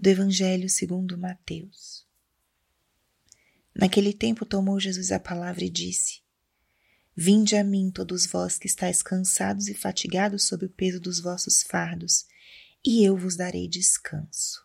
[0.00, 2.06] do Evangelho segundo Mateus.
[3.74, 6.20] Naquele tempo tomou Jesus a palavra e disse:
[7.16, 11.64] Vinde a mim, todos vós que estáis cansados e fatigados sob o peso dos vossos
[11.64, 12.26] fardos,
[12.86, 14.64] e eu vos darei descanso.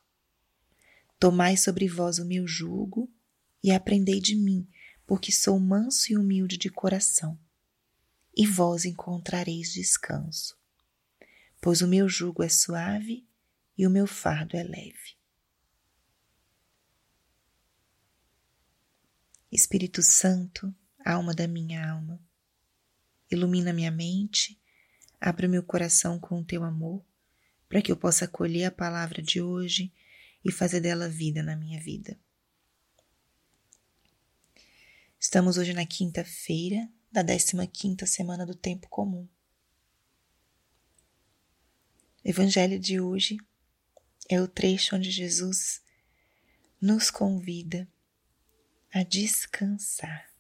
[1.20, 3.12] Tomai sobre vós o meu jugo
[3.64, 4.68] e aprendei de mim,
[5.04, 7.40] porque sou manso e humilde de coração,
[8.38, 10.56] e vós encontrareis descanso.
[11.60, 13.28] Pois o meu jugo é suave
[13.76, 15.23] e o meu fardo é leve.
[19.56, 20.74] Espírito Santo,
[21.06, 22.20] alma da minha alma,
[23.30, 24.60] ilumina minha mente,
[25.22, 27.06] abre meu coração com o teu amor,
[27.70, 29.94] para que eu possa acolher a palavra de hoje
[30.44, 32.20] e fazer dela vida na minha vida.
[35.20, 39.30] Estamos hoje na quinta-feira da 15 quinta semana do tempo comum.
[42.26, 43.38] O evangelho de hoje
[44.28, 45.84] é o trecho onde Jesus
[46.82, 47.88] nos convida
[48.94, 50.32] a descansar.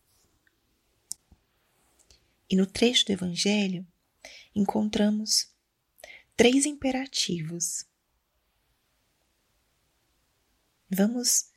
[2.47, 3.85] E no trecho do Evangelho
[4.53, 5.51] encontramos
[6.37, 7.85] três imperativos.
[10.87, 11.49] Vamos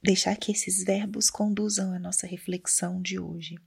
[0.00, 3.58] deixar que esses verbos conduzam a nossa reflexão de hoje.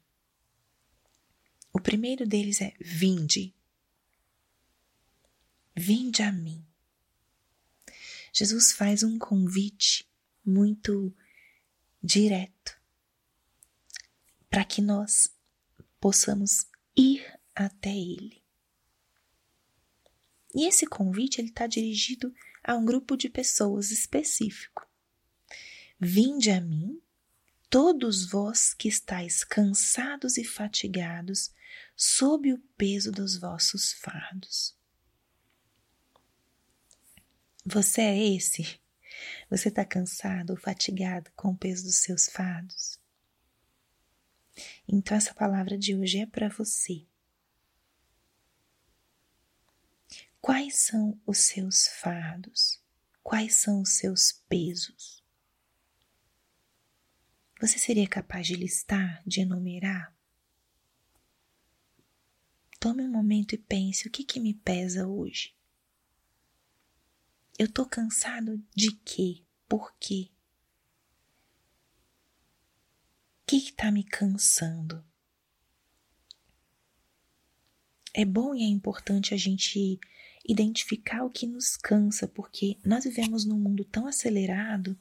[1.74, 3.54] O primeiro deles é vinde.
[5.76, 6.66] Vinde a mim.
[8.32, 10.10] Jesus faz um convite
[10.46, 11.14] muito
[12.02, 12.80] direto
[14.50, 15.30] para que nós
[16.00, 17.24] possamos ir
[17.56, 18.42] até Ele.
[20.54, 22.34] E esse convite ele está dirigido
[22.64, 24.88] a um grupo de pessoas específico.
[26.00, 27.00] Vinde a mim,
[27.70, 31.54] todos vós que estáis cansados e fatigados,
[31.96, 34.76] sob o peso dos vossos fardos.
[37.66, 38.80] Você é esse
[39.50, 43.00] você está cansado ou fatigado com o peso dos seus fardos?
[44.88, 47.06] Então, essa palavra de hoje é para você.
[50.42, 52.82] Quais são os seus fardos?
[53.22, 55.24] Quais são os seus pesos?
[57.60, 60.16] Você seria capaz de listar, de enumerar?
[62.80, 65.54] Tome um momento e pense: o que, que me pesa hoje?
[67.60, 69.44] Eu tô cansado de quê?
[69.68, 70.30] Por quê?
[73.42, 75.04] O que está me cansando?
[78.14, 80.00] É bom e é importante a gente
[80.48, 84.98] identificar o que nos cansa, porque nós vivemos num mundo tão acelerado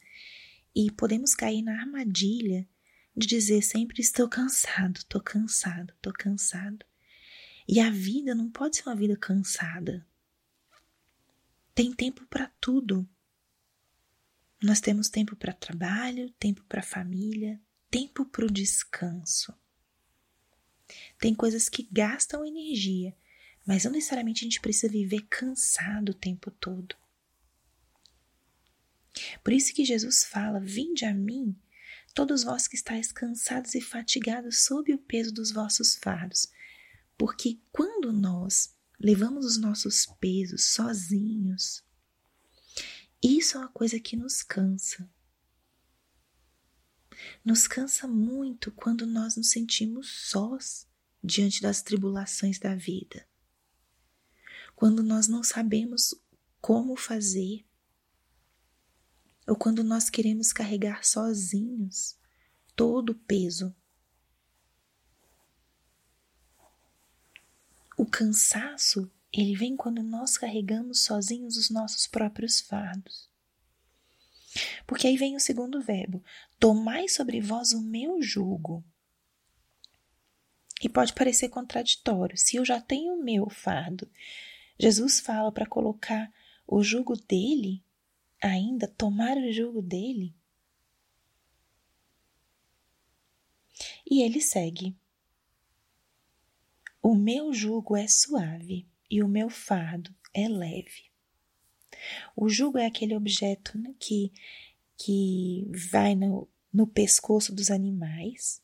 [0.75, 2.69] e podemos cair na armadilha
[3.17, 6.85] de dizer sempre estou cansado, estou cansado, estou cansado.
[7.69, 10.08] E a vida não pode ser uma vida cansada.
[11.79, 13.09] Tem tempo para tudo.
[14.61, 19.55] Nós temos tempo para trabalho, tempo para família, tempo para o descanso.
[21.21, 23.17] Tem coisas que gastam energia,
[23.65, 26.97] mas não necessariamente a gente precisa viver cansado o tempo todo.
[29.45, 31.57] Por isso que Jesus fala: Vinde a mim,
[32.13, 36.49] todos vós que estáis cansados e fatigados sob o peso dos vossos fardos.
[37.17, 41.85] Porque quando nós levamos os nossos pesos sozinhos.
[43.23, 45.09] Isso é uma coisa que nos cansa.
[47.45, 50.87] Nos cansa muito quando nós nos sentimos sós
[51.23, 53.27] diante das tribulações da vida.
[54.75, 56.15] Quando nós não sabemos
[56.61, 57.67] como fazer,
[59.47, 62.17] ou quando nós queremos carregar sozinhos
[62.77, 63.75] todo o peso
[67.99, 73.29] O cansaço, ele vem quando nós carregamos sozinhos os nossos próprios fardos.
[74.87, 76.23] Porque aí vem o segundo verbo:
[76.61, 78.85] tomai sobre vós o meu jugo.
[80.81, 82.39] E pode parecer contraditório.
[82.39, 84.09] Se eu já tenho o meu fardo,
[84.79, 86.33] Jesus fala para colocar
[86.69, 87.83] o jugo dele,
[88.41, 90.33] ainda tomar o jugo dele.
[94.09, 94.97] E ele segue.
[97.11, 101.05] O meu jugo é suave e o meu fardo é leve.
[102.37, 104.31] O jugo é aquele objeto que,
[104.95, 108.63] que vai no, no pescoço dos animais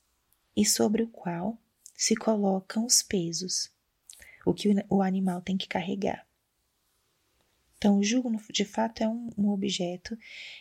[0.54, 1.58] e sobre o qual
[1.94, 3.72] se colocam os pesos,
[4.44, 6.28] o que o, o animal tem que carregar.
[7.78, 10.18] Então, o jugo, de fato, é um, um objeto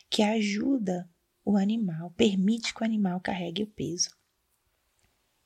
[0.09, 1.09] que ajuda
[1.44, 4.15] o animal, permite que o animal carregue o peso.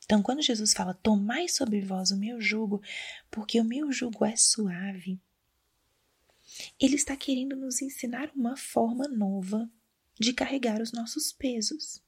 [0.08, 2.82] Então, quando Jesus fala, tomai sobre vós o meu jugo,
[3.30, 5.20] porque o meu jugo é suave,
[6.80, 9.70] Ele está querendo nos ensinar uma forma nova
[10.18, 12.02] de carregar os nossos pesos.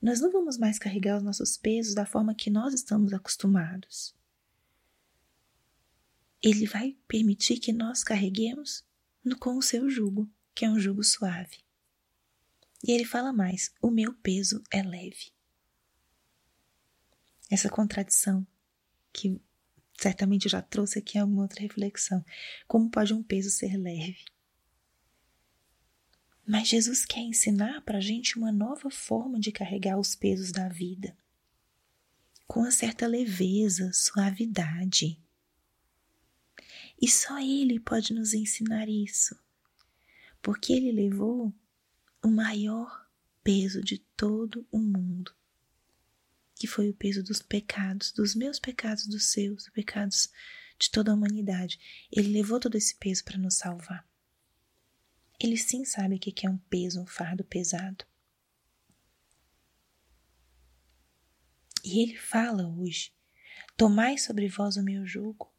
[0.00, 4.14] Nós não vamos mais carregar os nossos pesos da forma que nós estamos acostumados.
[6.42, 8.84] Ele vai permitir que nós carreguemos
[9.40, 11.60] com o seu jugo, que é um jugo suave.
[12.84, 15.32] E ele fala mais: o meu peso é leve.
[17.50, 18.46] Essa contradição
[19.12, 19.40] que
[20.02, 22.24] certamente já trouxe aqui alguma outra reflexão.
[22.66, 24.24] Como pode um peso ser leve?
[26.44, 30.68] Mas Jesus quer ensinar para a gente uma nova forma de carregar os pesos da
[30.68, 31.16] vida,
[32.48, 35.20] com uma certa leveza, suavidade.
[37.00, 39.38] E só Ele pode nos ensinar isso,
[40.42, 41.54] porque Ele levou
[42.22, 43.08] o maior
[43.42, 45.32] peso de todo o mundo,
[46.62, 50.30] que foi o peso dos pecados, dos meus pecados, dos seus, dos pecados
[50.78, 52.06] de toda a humanidade.
[52.08, 54.08] Ele levou todo esse peso para nos salvar.
[55.40, 58.04] Ele sim sabe o que é um peso, um fardo pesado.
[61.82, 63.12] E ele fala hoje:
[63.76, 65.52] Tomai sobre vós o meu jugo.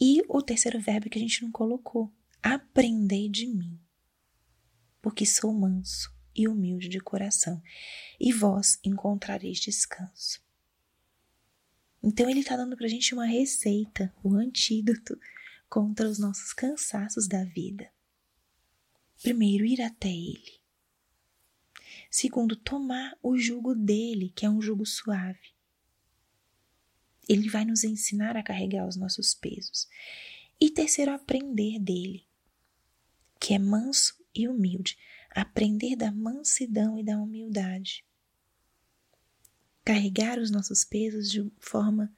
[0.00, 2.12] E o terceiro verbo que a gente não colocou:
[2.42, 3.80] Aprendei de mim,
[5.00, 7.62] porque sou manso e humilde de coração,
[8.18, 10.42] e vós encontrareis descanso.
[12.02, 15.18] Então ele está dando para a gente uma receita, o um antídoto
[15.68, 17.90] contra os nossos cansaços da vida.
[19.22, 20.58] Primeiro, ir até Ele.
[22.10, 25.54] Segundo, tomar o jugo dele, que é um jugo suave.
[27.28, 29.86] Ele vai nos ensinar a carregar os nossos pesos.
[30.58, 32.26] E terceiro, aprender dele,
[33.38, 34.98] que é manso e humilde.
[35.30, 38.04] Aprender da mansidão e da humildade.
[39.84, 42.12] Carregar os nossos pesos de forma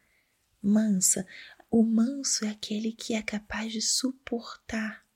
[0.60, 1.26] mansa.
[1.70, 5.06] O manso é aquele que é capaz de suportar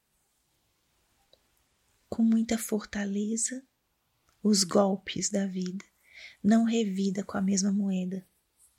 [2.08, 3.62] com muita fortaleza
[4.43, 5.84] os golpes da vida,
[6.43, 8.26] não revida com a mesma moeda.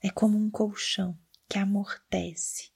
[0.02, 1.18] É como um colchão
[1.50, 2.72] que amortece.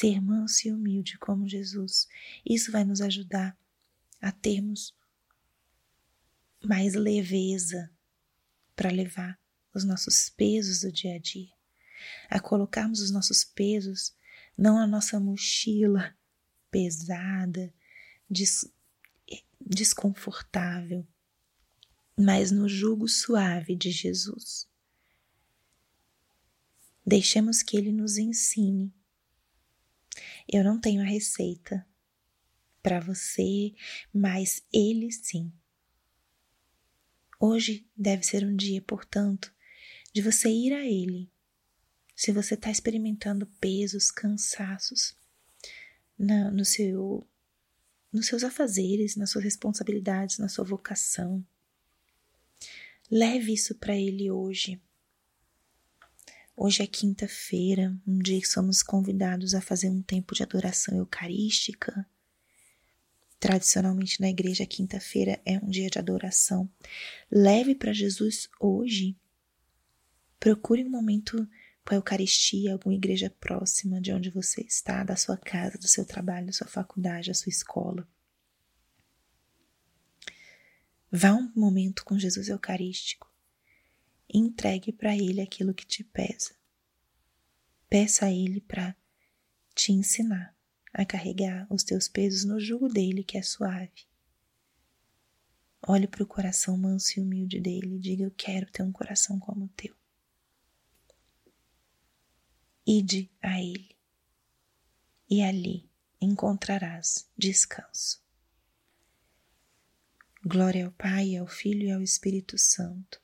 [0.00, 2.08] Ser manso e humilde como Jesus,
[2.42, 3.54] isso vai nos ajudar
[4.18, 4.96] a termos
[6.64, 7.90] mais leveza
[8.74, 9.38] para levar
[9.74, 11.52] os nossos pesos do dia a dia,
[12.30, 14.16] a colocarmos os nossos pesos
[14.56, 16.16] não na nossa mochila
[16.70, 17.70] pesada,
[18.30, 18.72] des
[19.60, 21.06] desconfortável,
[22.16, 24.66] mas no jugo suave de Jesus.
[27.06, 28.98] Deixemos que Ele nos ensine.
[30.52, 31.86] Eu não tenho a receita
[32.82, 33.72] para você,
[34.12, 35.52] mas Ele sim.
[37.38, 39.54] Hoje deve ser um dia, portanto,
[40.12, 41.30] de você ir a Ele.
[42.16, 45.16] Se você está experimentando pesos, cansaços,
[46.18, 47.26] na, no seu,
[48.12, 51.46] nos seus afazeres, nas suas responsabilidades, na sua vocação.
[53.10, 54.80] Leve isso para Ele hoje.
[56.62, 62.06] Hoje é quinta-feira, um dia que somos convidados a fazer um tempo de adoração eucarística.
[63.38, 66.70] Tradicionalmente na igreja, quinta-feira é um dia de adoração.
[67.32, 69.16] Leve para Jesus hoje.
[70.38, 71.48] Procure um momento
[71.82, 76.04] com a Eucaristia, alguma igreja próxima de onde você está, da sua casa, do seu
[76.04, 78.06] trabalho, da sua faculdade, da sua escola.
[81.10, 83.30] Vá um momento com Jesus Eucarístico
[84.32, 86.54] entregue para Ele aquilo que te pesa.
[87.90, 88.96] Peça a Ele para
[89.74, 90.56] te ensinar
[90.92, 94.08] a carregar os teus pesos no jugo dele, que é suave.
[95.82, 99.40] Olhe para o coração manso e humilde dele e diga: Eu quero ter um coração
[99.40, 99.94] como o teu.
[102.86, 103.96] Ide a Ele,
[105.28, 108.22] e ali encontrarás descanso.
[110.44, 113.20] Glória ao Pai, ao Filho e ao Espírito Santo,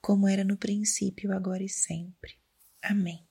[0.00, 2.38] como era no princípio, agora e sempre.
[2.82, 3.27] Amém.